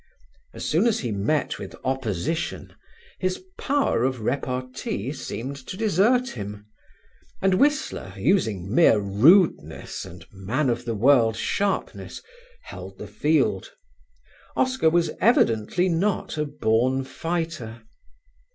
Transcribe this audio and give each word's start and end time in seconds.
As 0.51 0.65
soon 0.65 0.87
as 0.87 1.01
he 1.01 1.11
met 1.11 1.59
with 1.59 1.75
opposition 1.83 2.73
his 3.19 3.39
power 3.59 4.03
of 4.03 4.21
repartee 4.21 5.13
seemed 5.13 5.57
to 5.67 5.77
desert 5.77 6.29
him 6.31 6.65
and 7.39 7.59
Whistler, 7.59 8.11
using 8.17 8.73
mere 8.73 8.97
rudeness 8.99 10.03
and 10.03 10.25
man 10.31 10.71
of 10.71 10.85
the 10.85 10.95
world 10.95 11.35
sharpness, 11.35 12.23
held 12.63 12.97
the 12.97 13.05
field. 13.05 13.73
Oscar 14.55 14.89
was 14.89 15.11
evidently 15.21 15.87
not 15.87 16.35
a 16.35 16.45
born 16.45 17.03
fighter. 17.03 17.83